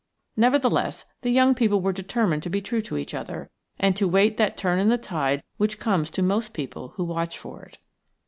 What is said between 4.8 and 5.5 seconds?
the tide